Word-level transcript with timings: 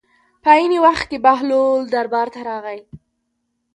په 0.43 0.49
عین 0.57 0.71
وخت 0.85 1.05
کې 1.09 1.17
بهلول 1.25 1.79
دربار 1.93 2.27
ته 2.33 2.39
راغی. 2.49 2.79